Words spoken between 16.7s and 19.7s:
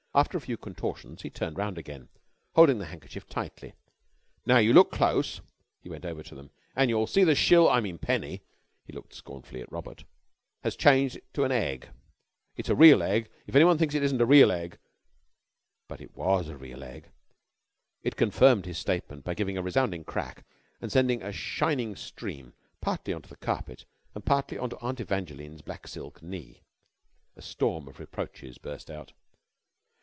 egg. It confirmed his statement by giving a